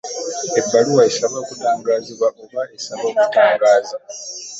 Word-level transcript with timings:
Ebbaluwa 0.59 1.03
esaba 1.09 1.35
okutangaazibwa 1.43 2.27
oba 2.43 2.61
esaba 2.77 3.03
okutangaaza. 3.09 3.97